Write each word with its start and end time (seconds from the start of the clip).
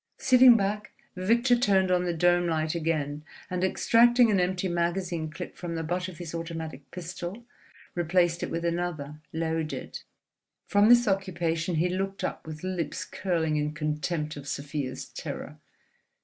Sitting 0.17 0.57
back, 0.57 0.93
Victor 1.15 1.55
turned 1.55 1.91
on 1.91 2.05
the 2.05 2.11
dome 2.15 2.47
light 2.47 2.73
again, 2.73 3.23
and 3.51 3.63
extracting 3.63 4.31
an 4.31 4.39
empty 4.39 4.67
magazine 4.67 5.29
clip 5.29 5.55
from 5.55 5.75
the 5.75 5.83
butt 5.83 6.07
of 6.07 6.17
his 6.17 6.33
automatic 6.33 6.89
pistol, 6.89 7.45
replaced 7.93 8.41
it 8.41 8.49
with 8.49 8.65
another, 8.65 9.19
loaded. 9.31 9.99
From 10.65 10.89
this 10.89 11.07
occupation 11.07 11.75
he 11.75 11.87
looked 11.87 12.23
up 12.23 12.47
with 12.47 12.63
lips 12.63 13.05
curling 13.05 13.57
in 13.57 13.73
contempt 13.73 14.35
of 14.35 14.47
Sofia's 14.47 15.05
terror. 15.05 15.59